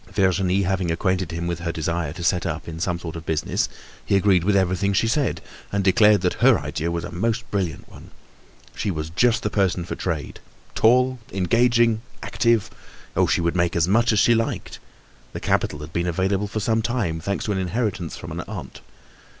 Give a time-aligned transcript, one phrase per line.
[0.11, 3.69] Virginie having acquainted him with her desire to set up in some sort of business,
[4.03, 7.87] he agreed with everything she said, and declared that her idea was a most brilliant
[7.87, 8.09] one.
[8.75, 12.71] She was just the person for trade—tall, engaging and active.
[13.15, 13.27] Oh!
[13.27, 14.79] she would make as much as she liked.
[15.33, 18.81] The capital had been available for some time, thanks to an inheritance from an aunt.